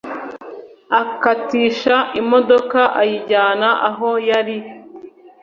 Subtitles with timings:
[1.01, 4.57] akatisha imodoka ayijyana aho yari